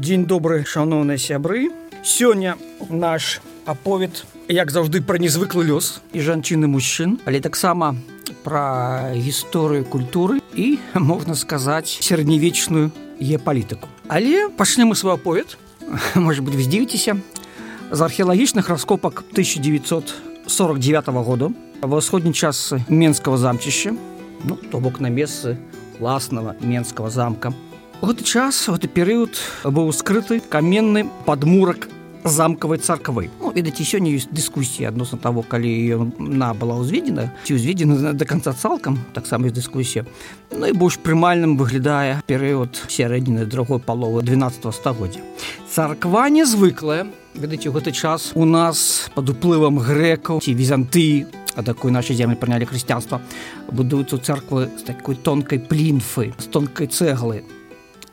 [0.00, 1.68] дзень добры шаноўныя сябры.
[2.02, 2.56] Сёння
[2.88, 7.92] наш аповед як заўжды пра незвыклы лёс і жанчыны мужчын але таксама
[8.40, 13.92] пра гісторыю культуры і можна сказаць сярэднявечную геапалітыку.
[14.08, 15.58] Але пачнем мы свой аповед.
[16.14, 17.20] Может быть здзівіцеся.
[17.90, 23.92] З археалагічных раскопак 1949 году ва ўсходні час менского замчышча
[24.44, 25.60] ну, то бок на месцы
[25.98, 27.52] власного менского замка.
[27.52, 27.69] у
[28.00, 31.88] гэты час гэты перыяд быў скрыты каменны падмурак
[32.24, 38.16] замкавай царквы ну, ведаце сёння ёсць дыскусія адносна того калі на была ўзведзена ці ўзведзена
[38.16, 40.08] до конца цалкам таксама дыскусія
[40.48, 45.20] найбольш прымальным выглядае перыяд сярэдніны другой паловы 12 стагоддзя
[45.68, 47.06] царква незвыклая.
[47.34, 53.20] Ведаце гэты час у нас под уплывам грэкаў ці візанты такой нашай землі прынялі хрысціянства
[53.68, 57.44] будуюцца царквы з такой тонкай плінфы з тонкай цэглы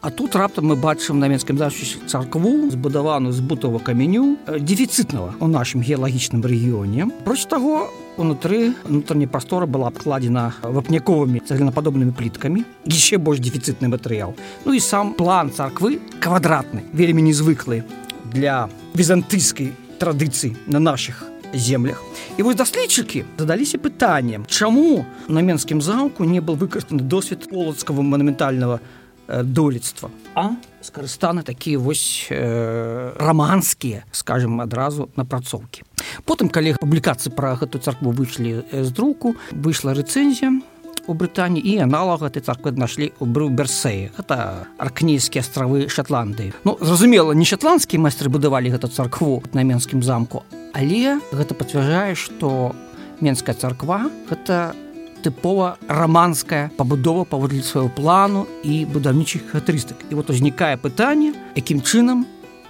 [0.07, 5.51] А тут раптам мы бачым на менскім защице царкву збудаваную з бутова каменю дефіцытнага у
[5.51, 7.11] нашым геалагічным рэгіёне.
[7.27, 14.31] Проч таго унутры унутраняй прастора была абкладзена вапняковымі цагленападобнымі пліткамі яшчэ больш дефіцытны матэрыял.
[14.63, 17.83] Ну і сам план царквы квадратны, вельмі незвыклы
[18.31, 22.03] для візантыйскай традыцыі на наших землях.
[22.37, 28.79] І вось даследчыкі задаліся пытаннем, чаму на менскім замку не был выкарыстаны досвед полацкага манументального
[29.27, 35.83] долецтва а скарыстаны такія вось э, раманскія скажем адразу напрацоўкі
[36.25, 40.61] потым калі публікацыі пра гэту царкву выйшлі з друку выйшла рэцэнзія
[41.07, 46.77] у брытані і аналага этой царквы нашлі у бру берсеі это аркнейскія астравы шотландыі ну
[46.79, 52.75] зразумела не шотландскія майстры будавалі гэту царкву на менскім замку але гэта пацвярджае што
[53.19, 54.86] менская царква гэта не
[55.27, 62.23] тыпова раманская пабудова паводле свайго плану і будаўнічых характарыстык і вот узнікае пытанне якім чынам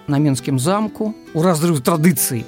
[0.08, 2.42] на менскім замку у разрыв традыцыі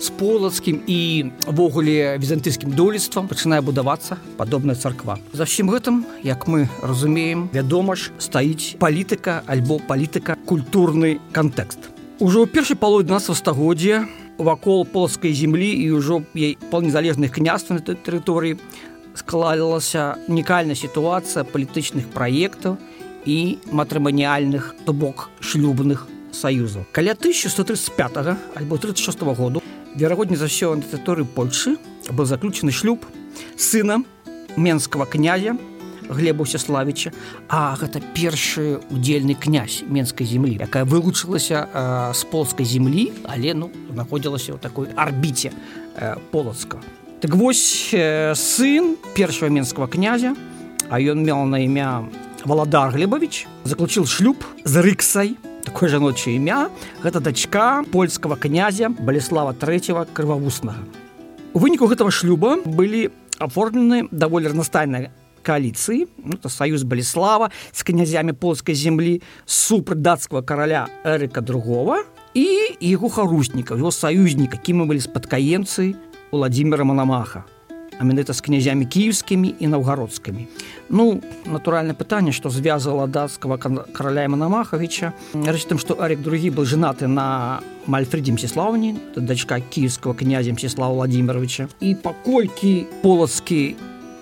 [0.00, 5.18] з полацкім івогуле візантыйскім долецтвам пачынае будавацца падобная царква.
[5.36, 11.92] За ўсім гэтым як мы разумеем вядома ж стаіць палітыка альбо палітыка культурны кантэкст.
[12.16, 14.08] Ужо ў першай палове 12 стагоддзя
[14.40, 18.56] вакол полацкай землі і ўжо ей паўнезалежных княства на тэрыторыі
[19.20, 22.80] складалася унікальная сітуацыя палітычных праектаў
[23.28, 26.88] і матрыманіяльных то бок шлюбных саюзаў.
[26.92, 29.62] Каля 1135 альбо 36 -го году
[29.96, 31.76] верагодні за ўсё на тэрыторыі Польшы
[32.08, 33.04] быў заключаны шлюб
[33.56, 34.02] сына
[34.56, 35.56] менскага князя
[36.10, 37.12] глеба Сяславіча,
[37.48, 43.70] А гэта першы удзельны князь менскай землі, якая вылучылася э, з полскай землі, але ну
[43.92, 45.52] знаходзілася ў такой арбіце
[45.94, 46.78] э, полацка.
[47.20, 50.34] Так вось э, сын першего менского князя,
[50.88, 52.08] а ён мел на імя
[52.46, 56.70] Валадар Глебович, заключил шлюб з рыксай, такое жаночае імя,
[57.04, 60.80] гэта дачка польского князя Баліслава III крывавуснага.
[61.52, 65.12] У выніку гэтага шлюба былі аформлены даволі разнастайныя
[65.44, 72.00] коаліцыі ну, саюз баліслава з князямі польскай землі супраць дацкага караля эрыка другого
[72.32, 72.48] і
[72.80, 75.04] яго харусніка его саюзніка кімі былі
[76.30, 77.44] спадкаемцы владимира манамаха
[78.00, 80.48] менавіта з князямі кіевскімі і наўгародскімі.
[80.88, 83.58] Ну натуральна пытанне што звязала дацкага
[83.92, 90.94] караля манамахавіча тым што арик другі был женаты на мальфреддзе мсіслаўні дачка кіевского князя мсіслава
[90.94, 93.76] владимировича і паколькі полацкі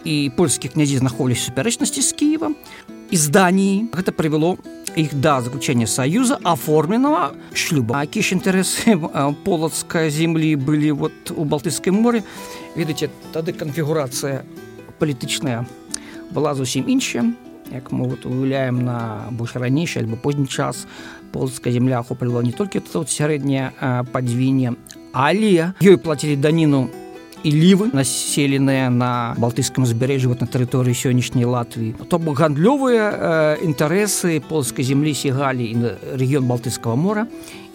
[0.05, 2.51] і польскі князі знаходзілись супярэчнасці з кіева
[3.11, 4.59] і здані гэта прывяло
[4.99, 8.99] іх да заключення саюза оформленого шлюба які ж інтаресы
[9.45, 12.27] полацкай землі былі вот у балтыйскай моры
[12.75, 14.43] ведаце тады канфігурацыя
[14.99, 15.67] палітычная
[16.35, 17.31] была зусім іншая
[17.71, 20.87] як мы вот уяўляем на больш ранейшы альбо позні час
[21.31, 23.71] полацкая земля охоплівала не толькі тут сярэдняе
[24.11, 24.75] падзвінне
[25.13, 26.91] але ёй плацілі даніну
[27.45, 33.65] і лівы населеныя на балтыйскім узбярэжжы вот на тэрыторыі сённяшняй Латвіі то бок гандлёвыя э,
[33.65, 35.75] інтарэсы полскай землі сігалі і
[36.19, 37.27] рэгіён балтыйскага мора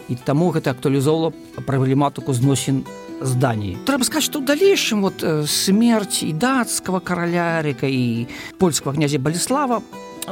[0.08, 1.32] і таму гэта актуалізоўла
[1.64, 2.84] праблематыку зносін
[3.20, 8.28] здані трэба сказать што ў далейшым вот э, смерць і дацкага каралярыка і
[8.60, 9.80] польскага князя баліслава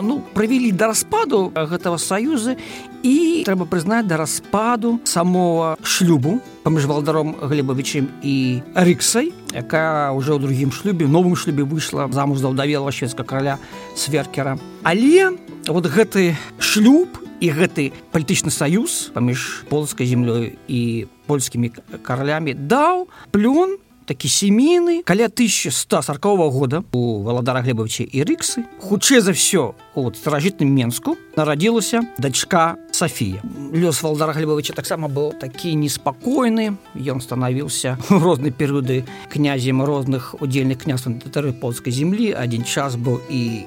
[0.00, 2.56] ну правялі да распаду гэтага саюза
[3.02, 10.40] і трэба прызнаць да распаду самого шлюбу паміж валдаром глебавічым і рыксай якая ўжо ў
[10.40, 13.58] другім шлюбе новым шлюбе выйшла замуж за ўдавела шведска караля
[13.96, 14.56] сверкера.
[14.82, 15.36] Але
[15.68, 21.74] вот гэты шлюб і гэты палітычны саюз паміж полскай землёй і польскімі
[22.06, 23.76] каралямі даў плюн
[24.12, 30.10] такі семейны каля 1140 -го года у валадара глебавча і рыксы хутчэй за ўсё у
[30.12, 33.40] старажытным менску нарадзілася дачка Сафія.
[33.72, 36.76] Лёс Валдара Глебовича таксама быў такі неспакойны.
[36.94, 42.36] Ён станавіўся у розныя перыяды князем розных удзельных княстваў татары польскай землі.
[42.36, 43.64] Адзін час быў і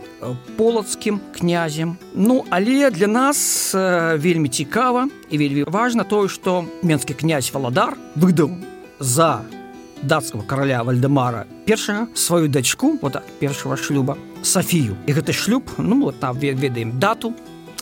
[0.57, 1.97] полацкім князем.
[2.13, 8.53] Ну але для нас вельмі цікава і вельмі важна тое, што менскі князь Валадар выдаў
[8.99, 9.41] за
[10.05, 16.01] датского короля вальдемара першага сваю дачку вот так, першого шлюба Сафію і гэты шлюб ну
[16.01, 17.33] вот там ведаем дату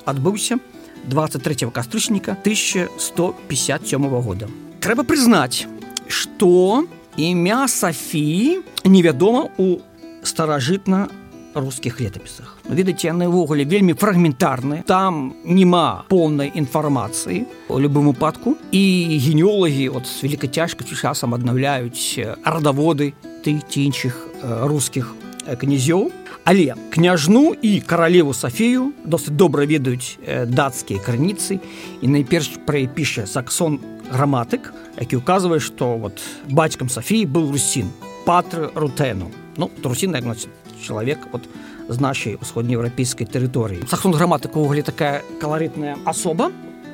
[0.06, 0.60] адбыўся
[1.06, 4.48] 23 кастрычніка 1157 года.
[4.80, 5.68] Трэба прызнаць
[6.08, 6.86] что
[7.18, 9.80] імя Сафіі невядома у
[10.24, 11.10] старажытна
[11.56, 18.84] рускіх летапісах ведаце яны ўвогуле вельмі фрагментарны там няма поўнай інфармацыі у любым упадку і
[19.18, 23.14] генеолагі от с вялікай цяжкасцю часам аднаўляюць радаводы
[23.44, 25.14] ты ці іншых рускіх
[25.44, 26.12] князёў.
[26.46, 31.60] Але княжну і каралеву Сафію досыць добра ведаюць дацкія крыніцы.
[32.02, 33.80] І найперш прапіша саксон
[34.12, 36.20] граматык які указвае што вот
[36.50, 37.88] бацькам Сафіі быў русін
[38.26, 39.32] патры рутэну.
[39.58, 40.52] Ну трусін як носіць
[40.84, 41.48] чалавек вот
[41.88, 46.52] з нашай усходнееўрапейскай тэрыторыі саксон граматыка ўвогуле такая каларытная асоба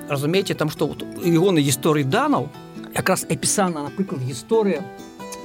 [0.09, 2.49] разумееце там што вот, ягоны гісторыі данаў
[2.93, 4.85] якраз апісана напрыклад гісторыя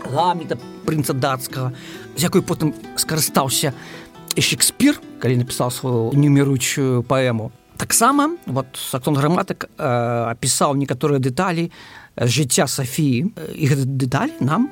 [0.05, 1.73] гаміта прынца дацкага
[2.17, 3.75] з якой потым скарыстаўся
[4.37, 11.70] шекспір калі напісаў сваю нумеручую паэму таксама вот саксон граматык э, апісаў некаторыя дэталі
[12.16, 14.70] жыцця Сафіі і гэты дэталь нам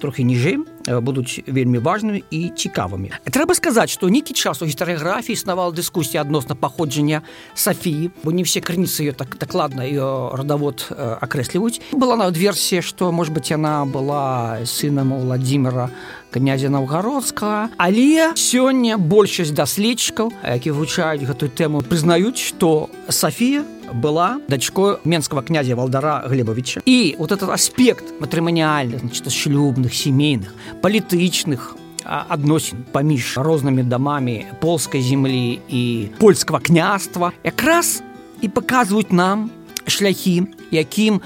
[0.00, 0.58] трохі ніжэй
[1.02, 3.10] будуць вельмі важнымі і цікавымі.
[3.26, 7.22] Трэба сказаць, што нейкі час у гістарыяграфіі існавала дыскусія адносна паходжання
[7.54, 11.80] Сафіі, бо не все крыніцы ее так дакладна ее радавод акрэсліваюць.
[11.92, 15.90] Была нават версія, што может быть яна была сынам Владимира
[16.30, 17.70] князя Наўгародскага.
[17.78, 23.64] Але сёння большасць даследчыкаў, які вывучаюць гэтую тэму, прызнаюць, што Сафія
[23.94, 26.80] была дачкой менского князя Валдара Глебовича.
[26.84, 35.58] И вот этот аспект матримониальных, значит, шлюбных, семейных, политичных адносін паміж рознымі дамамі полскай землі
[35.68, 38.02] і польскага княства якраз
[38.40, 39.50] і паказваюць нам
[39.86, 41.20] шляхі якім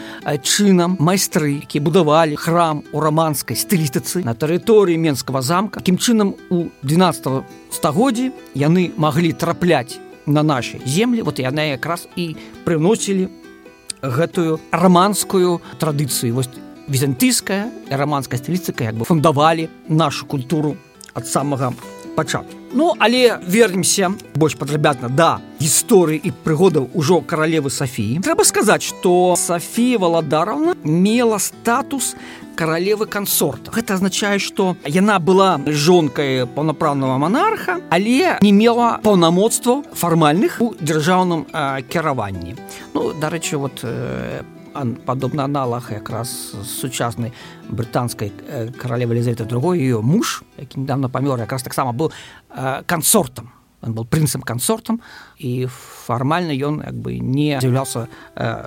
[0.44, 6.68] чынам майстры які будавалі храм у раманскай стылістыцы на тэрыторыі менскага замка якім чынам у
[6.82, 10.00] 12 стагоддзі яны маглі трапляць
[10.32, 11.22] на нашай землі.
[11.22, 13.28] Вот яны якраз і прыносілі
[14.02, 16.34] гэтую раманскую традыцыю.
[16.34, 16.48] Вось
[16.88, 20.76] візантыйская раманская стыліцыка як бы фундавалі нашу культуру
[21.14, 21.72] ад самага
[22.16, 22.56] пачатку.
[22.72, 28.22] Ну але вернемся больш падрабятна да гісторыі і прыгодаў ужо каралевы Сафіі.
[28.22, 32.14] Трэба сказаць што Сафія валадаровна мела статус
[32.60, 40.60] каралевы кансорта гэта азначае што яна была жонкай паўнапраўнага монарха але не мела паўнамоцтва фармальных
[40.60, 41.46] у дзяржаўным
[41.88, 42.56] кіраванні
[42.92, 47.32] ну дарэчы вот по падобна аналаг якраз сучаснай
[47.68, 48.32] брытанскай
[48.76, 52.12] каралевы лізавіта другой ее муж які недавно памёр якраз таксама быў
[52.86, 55.00] кансортам он был прынцам кансортам
[55.38, 55.66] і
[56.06, 58.08] фармальна ён як бы не з'яўляўся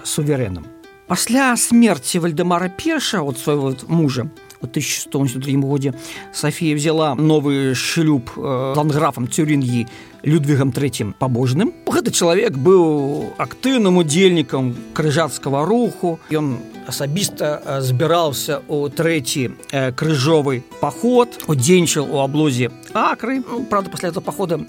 [0.03, 0.65] суверэнам
[1.13, 4.31] пасля смерти вальдемара перша от вот мужа
[4.61, 5.93] в 1103 годзе
[6.33, 9.85] Софія взяла новый шлюб э, ланграфом цюрінгі
[10.23, 19.51] людвигам третьим пабожным гэты чалавек быў актыўным удзельнікам крыжацкага руху ён асабіста збіраўся у трэці
[19.69, 23.43] э, крыжовы паход удзельнічаў у аблозе акры.
[23.45, 24.65] Ну, правда пасля этого похода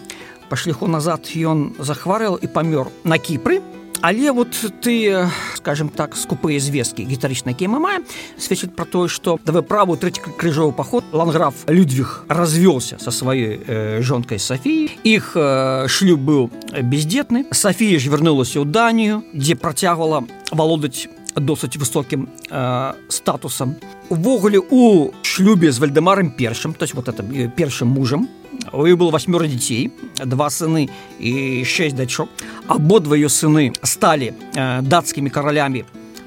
[0.50, 3.62] па шляху назад ён захварэў і памёр на кіпры
[4.00, 8.04] але вот ты скажем так скупыя звесткі гістарычна якія мы маем
[8.38, 14.02] сведчыць про тое что давай праву трэці крыжовы паход ланграф людвиг развёлся со сваёй э,
[14.02, 16.50] жонкой Сафіі іх э, шлюб быў
[16.82, 23.76] бездетны Сафія ж вярнулася ў данію дзе працягвала валодаць досыць высокім э, статусам
[24.08, 27.22] увогуле у шлюбе з вальдемарам першым то есть вот это
[27.56, 28.28] першым мужам
[28.72, 29.92] у іх было восьмёра дзяцей
[30.24, 32.28] два сыны і шесть дачок
[32.68, 35.84] абодва ее сыны сталі э, дацкімі каралямі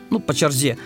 [0.09, 0.77] ну па чарзе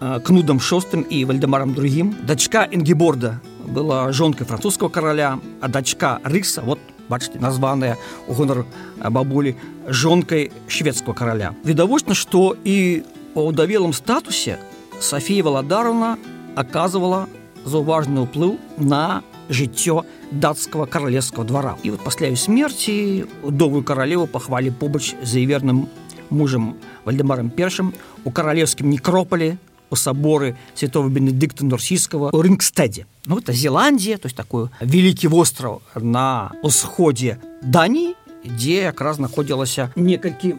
[0.00, 6.62] э, кнудам шостым і вальдемарам другім дачка інгеборда была жонкай французского караля а дачка рыса
[6.62, 6.78] вот
[7.08, 8.64] бачите названая у гонар
[8.98, 13.02] бабулі жонкай шведского караля відавочна што і
[13.34, 14.58] у ўдавелым статусе
[15.00, 16.18] Софія валадаровна
[16.58, 17.28] оказывала
[17.64, 21.76] заўважны ўплыў на жыццё датскага каралевскага двара.
[21.82, 25.88] І вот пасля смерти удовую каралеву пахвалі побач за іверным
[26.30, 29.56] мужам вальдемарам першым у каралевскім некропалі
[29.90, 33.06] у саборы святого бенедыкта норсійского у рынгстэдзе.
[33.26, 38.14] Ну это зеландія то есть такую вялікі востраў на усходзе дані
[38.44, 40.56] дзе якраз знаходзілася некалькі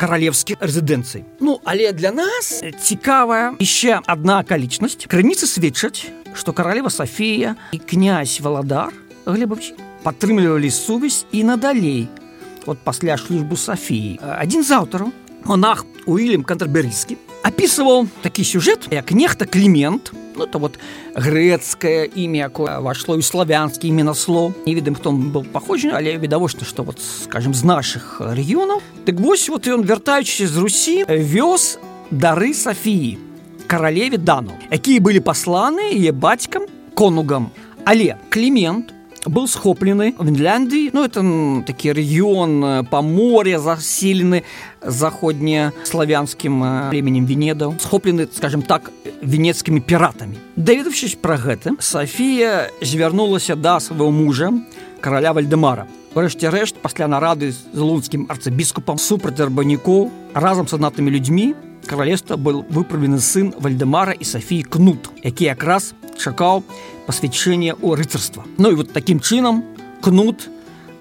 [0.00, 1.24] каралевскіх рэзідэнцый.
[1.40, 5.04] Ну але для нас цікавая яшчэ одна акалічнасць.
[5.04, 8.93] Крыніцы сведчаць что каралева Софія і князь валадар
[9.25, 12.07] глебович падтрымлівалі сувязь і надалей
[12.65, 15.11] вот пасля шлюбу Софіі один з аўтараў
[15.45, 20.79] монах уильям кантерберійскі опісываў такі сюжет як нехта клімент ну то вот
[21.15, 26.83] грэцкае імя якое вошло ў славянскі іменасло не ведаем хто был паходжаны але відавочна что
[26.83, 31.77] вот скажем з наших рэгіёнаў так вось вот ён вяртаючыся з русі вёз
[32.11, 33.17] дары Софіі
[33.70, 34.58] Каралеве дану.
[34.74, 36.66] Якія былі пасланы яе бацькам
[36.98, 37.54] конугам?
[37.86, 38.92] Але клімент
[39.26, 41.22] был схоплены в Фінляндии ну это
[41.66, 44.42] такі рэгіён по море заселены
[44.82, 48.90] заходне славянскім племенем венедаў схоплены скажем так
[49.22, 54.52] венецкімі піратамі даведавшись про гэта Софія звярнулася да свайго мужа
[55.00, 55.86] караля вальдемара.
[56.14, 61.54] Рэшце рэшт пасля нарады з лунскім арцыбіскупам супраць арбанікоў разам с аднатымі людзьмі
[61.86, 66.62] каралевства был выправлены сын вальдемара і Софіі кнут які якраз чакаў
[67.06, 68.44] пасвячэнне ў рыцарства.
[68.58, 69.64] Ну і вот такім чынам
[70.00, 70.48] кнут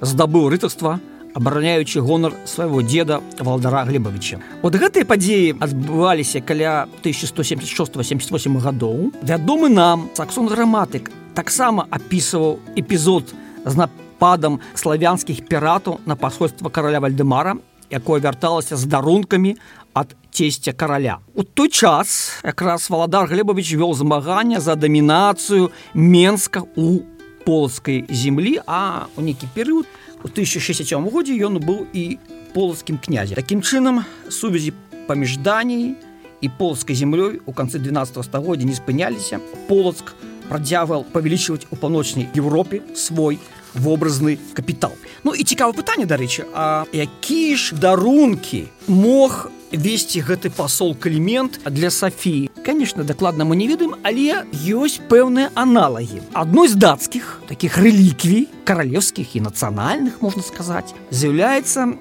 [0.01, 0.99] здабыў рыцарства
[1.35, 9.11] абараняючы гонар свайго деда валдара глебавіча вот гэтыя падзеі адбываліся каля 1176-78 гадоў.
[9.21, 13.33] Вядомы нам саксон граматык таксама апісваў эпізод
[13.65, 17.59] з нападам славянскіх піратаў на пасольства караля вальдемара
[17.89, 19.57] якое вярталася з дарункамі
[19.93, 21.19] ад цесця караля.
[21.35, 26.99] У той час якраз валадар Глебович вёл змагання за дамінацыю Менска у
[27.45, 29.87] полацкай землі, а у нейкі перыяд
[30.23, 32.17] у 1067 годзе ён быў і
[32.53, 33.35] полацкім князе.
[33.35, 34.73] Такім чынам сувязі
[35.07, 35.95] паміж даній
[36.41, 39.39] і полацкай землёй у канцы 12 стагоддзя не спыняліся.
[39.67, 40.13] Полацк
[40.49, 43.39] працягвал павялічваць у паўночнай Еўропе свой
[43.73, 44.93] вобразны капітал.
[45.23, 51.89] Ну і цікава пытанне, дарэчы, а які ж дарункі мог весці гэты пасол калімент для
[51.89, 52.49] Сафіі.
[52.65, 56.21] Канешне, дакладна мы не ведаем, але ёсць пэўныя аналагі.
[56.33, 61.97] Адной з дацкіх такіх рэліквій, каралевскіх і нацыянальных можна сказаць, з'яўляецца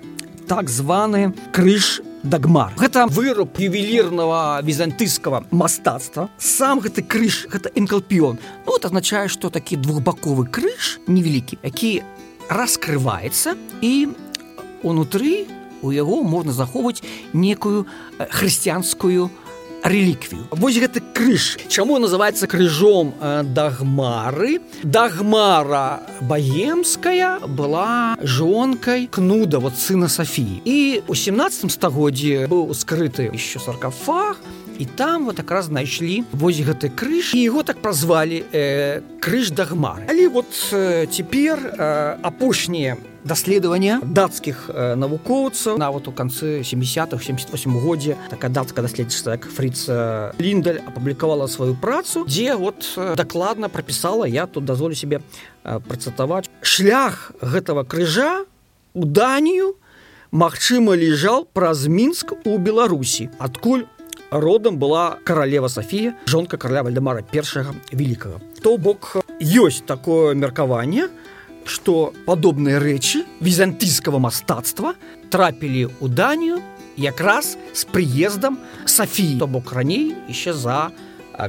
[0.49, 8.73] так званы крыж дагмар гэта выруб ювелірнага візантыйскага мастацтва сам гэты крыж гэта інкалпіон ну,
[8.73, 12.03] вот азначае што такі двухбаковы крыж невялікі які
[12.49, 14.09] раскрываецца і
[14.83, 15.47] унутры
[15.83, 17.87] у яго можна захоўваць некую
[18.19, 19.31] хрысціянскую
[19.83, 20.49] рэліквію.
[20.51, 21.59] Вось гэты крыж.
[21.69, 23.15] Чаму называется крыжом
[23.55, 24.61] дагмары?
[24.83, 33.59] Дагмара баемская была жонкай кнуда вот сына Сафіі і у 17 стагоддзе быў скрыты еще
[33.59, 34.39] саркафаг
[34.79, 39.51] і там вот так раз знайшлі вось гэты крыж і его так празвалі э, крыж
[39.51, 42.97] дагмар але вот э, цяпер э, апошнія
[43.29, 50.33] даследавання дацкіх э, навукоўцаў нават у канцы 70-х 78 годзе такая дацкая даследчыца як фрыца
[50.41, 57.33] ліндаль апублікавала сваю працу дзе вот дакладна прапісала я тут дазволю себе э, працатаваць шлях
[57.43, 58.49] гэтага крыжа
[58.95, 59.77] у данію
[60.31, 63.85] Мачыма лежал праз мінск у беларусі адкуль
[64.31, 71.28] родам была каралева Сафія жонка караля вальдемара першага великкага то бок ёсць такое меркаванне у
[71.68, 74.96] што падобныя рэчы візантыйскага мастацтва
[75.32, 76.60] трапілі ў данію
[76.98, 80.92] якраз з прыездам Сафіі то бок раней яшчэ за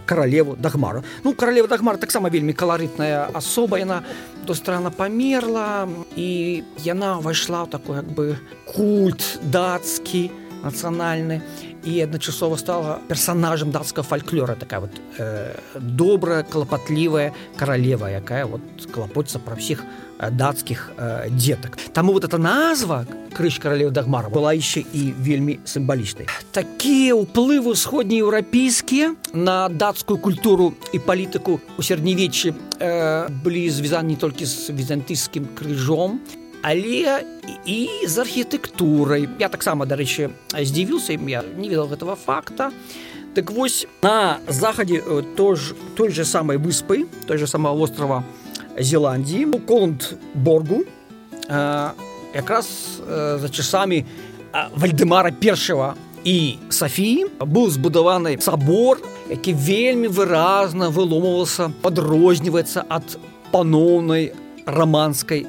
[0.07, 4.02] каралеву дагмару ну каралева дагмар таксама вельмі каларытная асоба яна
[4.47, 8.25] то страна памерла і яна ўвайшла ў такой як бы
[8.64, 10.31] культ дацкі
[10.64, 11.43] нацыянальны
[11.85, 18.62] і адначасова стала персонажам дацкага фальклора такая вот э, добрая клапатлівая каралева якая вот
[18.93, 19.85] клапоцца пра ўсіх
[20.19, 26.28] дацкіх э, дзетак Таму вот эта назва крыж каралеў дагмара была яшчэ і вельмі сімвалічнай
[26.52, 34.45] такія ўплывы усходнееўрапейскія на дацкую культуру і палітыку у сярэднявеччы э, былі звязаны не толькі
[34.45, 36.21] з візантыйскім крыжом
[36.62, 37.24] але
[37.66, 42.72] і з архітэктурай я таксама дарэчы здзівіўся я не ведал гэтага факта.
[43.34, 45.04] Так вось на захадзе
[45.38, 48.24] тож той же самай выспы той же самого острова
[48.78, 50.84] зеландії у колундборгу
[52.34, 52.68] якраз
[53.36, 54.06] за часамі
[54.75, 59.00] вальдемара першего і Сафіі быў збудаваны сабор
[59.30, 63.18] які вельмі выразна выломваўся падрозніваецца ад
[63.51, 64.34] паноўнай
[64.66, 65.46] раманскай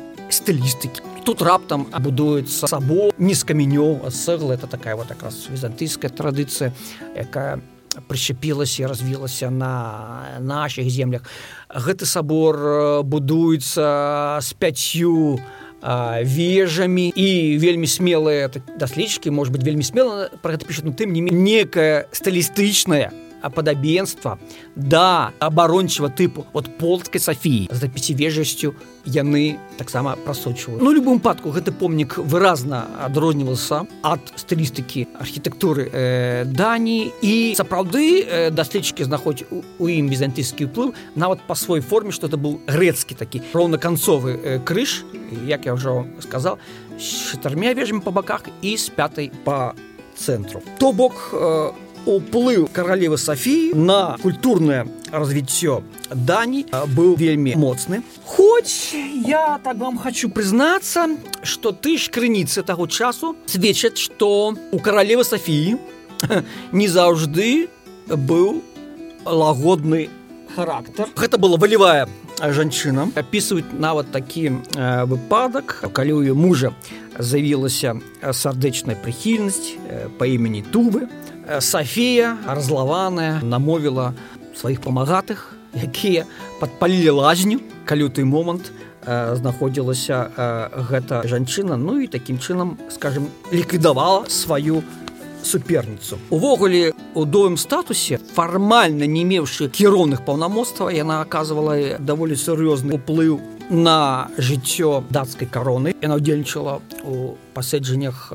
[0.51, 6.75] стылістыкі тут раптам будуецца сабо не з каменёў цэгла это такая вот якраз візантыйская традыцыя
[7.15, 7.61] якая
[8.09, 11.23] прышчапілася і развілася на наших землях.
[11.71, 15.39] Гэты сабор будуецца з пяцю
[15.83, 21.23] вежамі і вельмі смелыя даследчыкі может быть вельмі смела про гэта пішуць ну тым не
[21.31, 23.15] некая стылістычная
[23.49, 24.39] падабенства
[24.77, 28.75] да абарончага тыпу от полцкай Сафіі за пяцівежасцю
[29.07, 37.13] яны таксама прасочваюць Ну любым падку гэты помнік выразна адрознівался ад стылістыкі архітэктуры э, Дані
[37.23, 42.37] і сапраўды э, даследчыкі знаходзяць у ім візантыйскі ўплыў нават па свой форме што это
[42.37, 45.05] быў грэцкі такі роўнаканцовы э, крыж
[45.47, 46.59] як я ўжо сказал
[47.01, 49.75] чатырмя вежамі па баках і з пятай па
[50.17, 56.67] цэнтру то бок у э, уплыў каралевы Сафіі на культурнае развіццё Дані
[56.97, 58.03] быў вельмі моцны.
[58.25, 58.95] Хоць
[59.27, 61.07] я так вам хочу прызнацца,
[61.43, 65.77] што ты ж крыніцы таго часу сведчаць, што у каралевы Сафіі
[66.73, 67.69] не заўжды
[68.09, 68.63] быў
[69.25, 70.09] лагодны
[70.57, 71.07] характар.
[71.15, 72.09] Гэта была валівая
[72.49, 76.73] жанчына опісваюць нават такі э, выпадак калі ў мужа
[77.19, 81.05] завілася сардэчная прыхільнасць э, па імені тувы
[81.61, 84.13] Сафія разлаваная намовіла
[84.55, 86.27] сваіх памагатых, якія
[86.61, 88.73] падпалілі лазню, калі той момант
[89.07, 90.29] знаходзілася
[90.91, 94.83] гэта жанчына, ну і такім чынам, скажем, ліквідавала сваю
[95.43, 96.21] суперніцу.
[96.29, 103.41] Увогуле у доўым статусе фармальна не меўшы кіроўных паўнамоцтва, яна аказвала даволі сур'ёзны ўплыў
[103.71, 105.95] на жыццё дацкай кароны.
[106.03, 108.29] Яна ўдзельнічала у паседжаннях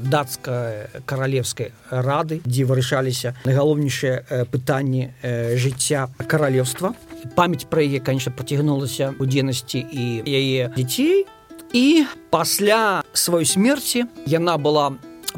[0.00, 5.10] дацкай каралевскай рады дзе вырашаліся найгалоўнейшыя пытанні
[5.58, 6.94] жыцця каралевства
[7.34, 11.26] памяць пра яе конечно працягнулася у дзейнасці і яе дзяцей.
[11.74, 14.94] І пасля сваёй смерці яна была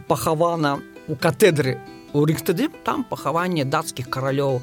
[0.06, 0.78] пахавана
[1.08, 1.80] у катедры
[2.12, 2.68] у рыхтады.
[2.84, 4.60] Там пахаванне дацкіх каралёў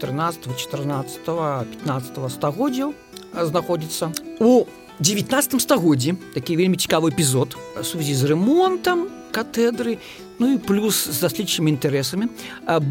[0.00, 2.92] 13 14 15 стагоддзяў
[3.36, 4.64] знаходзіцца у
[4.98, 9.98] 19 стагоддзі такі вельмі цікавы эпізод сувязі з ремонтам катедры
[10.38, 12.32] ну і плюс з даследчымі інтарэсамі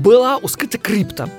[0.06, 1.30] была ускрыта крыпта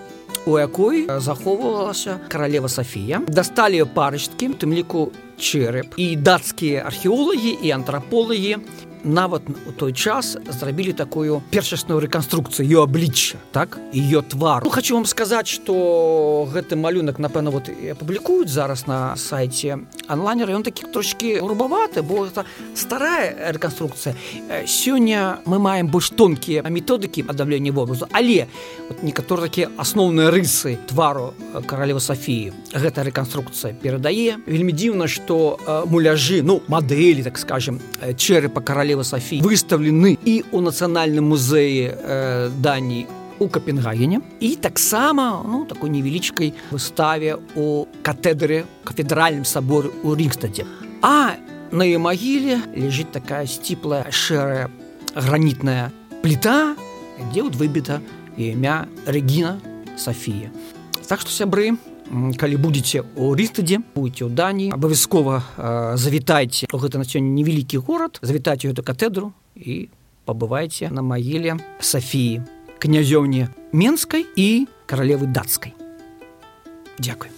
[0.46, 8.58] у якой захоўвалася каралева Сафія дасталі парачкі тым ліку чэрап і дацкія археолагі і антраполагі
[9.04, 13.78] нават у той час зрабілі такую першасную рэканструкцыю ее аблічча так?
[13.92, 14.62] Ее твар.
[14.64, 19.78] Ну, хочу вам сказаць что гэты малюнак напэўна вот апублікуюць зараз на сайте
[20.08, 24.14] онлайнера ён такі трошки грубаваты бо это старая рэканструкцыя.
[24.66, 28.46] Сёння мы маем больш тонкія методыкі аддавлення вобразу але
[28.88, 31.34] вот некаторы такія асноўныя рысы твару
[31.66, 34.38] каралева Сафіі гэта рэканструкцыя перадае.
[34.46, 37.80] Вельмі дзіўна что муляжы ну мадэлі так скажем
[38.16, 43.06] чэры па королева Софии выставлены і у нацыянальным музеі э, Даніі
[43.38, 50.66] у Капенгагене і таксама ну такой невялічкай выставе у катедры кафедральным саборы у Рingстаде
[51.02, 51.34] а
[51.72, 54.70] на ее магіле лежит такая сціплая шэрая
[55.14, 55.90] гранітная
[56.22, 56.76] пліта
[57.32, 58.00] дзе вот выбіта
[58.38, 59.58] імя Регіна
[59.96, 60.50] Софія
[61.06, 61.78] так что сябры
[62.38, 66.66] калі будете у рыстадзе будете ў дані абавязкова завітайце.
[66.70, 69.88] Гэта на сёння невялікі горад завітаць эту катедру і
[70.26, 72.42] пабывайце на магіле Сафіі
[72.78, 75.74] князёўне менскай і каралевы дацкай
[76.98, 77.30] Дякую